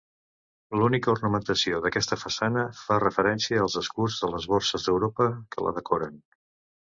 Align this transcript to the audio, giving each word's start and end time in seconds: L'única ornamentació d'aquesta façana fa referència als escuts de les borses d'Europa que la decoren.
L'única 0.83 1.09
ornamentació 1.11 1.81
d'aquesta 1.83 2.17
façana 2.21 2.63
fa 2.79 2.97
referència 3.03 3.61
als 3.67 3.77
escuts 3.83 4.17
de 4.25 4.31
les 4.37 4.49
borses 4.55 4.89
d'Europa 4.89 5.29
que 5.55 5.69
la 5.69 5.77
decoren. 5.79 6.19